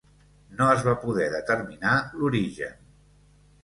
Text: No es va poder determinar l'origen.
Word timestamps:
No 0.61 0.69
es 0.77 0.81
va 0.87 0.95
poder 1.03 1.29
determinar 1.35 1.95
l'origen. 2.19 2.85